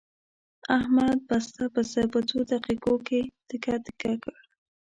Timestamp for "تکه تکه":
3.47-4.13